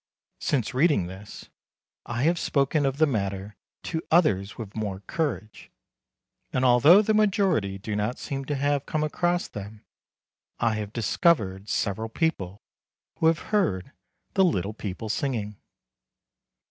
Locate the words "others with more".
4.09-5.01